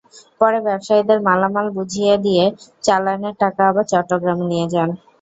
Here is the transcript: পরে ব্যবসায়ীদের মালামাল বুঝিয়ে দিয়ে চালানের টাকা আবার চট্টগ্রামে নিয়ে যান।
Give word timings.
পরে 0.41 0.59
ব্যবসায়ীদের 0.67 1.19
মালামাল 1.27 1.67
বুঝিয়ে 1.77 2.13
দিয়ে 2.25 2.43
চালানের 2.83 3.35
টাকা 3.41 3.61
আবার 3.69 3.85
চট্টগ্রামে 3.91 4.45
নিয়ে 4.51 4.67
যান। 4.73 4.89